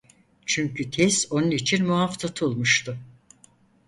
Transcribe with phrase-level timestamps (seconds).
[0.45, 2.97] Çünkü tez onun için muaf tutulmuştu.